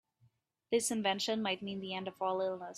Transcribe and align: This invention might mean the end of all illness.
This 0.71 0.89
invention 0.89 1.43
might 1.43 1.61
mean 1.61 1.79
the 1.79 1.93
end 1.93 2.07
of 2.07 2.19
all 2.19 2.41
illness. 2.41 2.69